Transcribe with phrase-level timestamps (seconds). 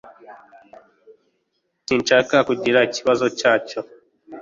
[1.85, 3.79] Sinshaka kugira ikibazo cyacyo.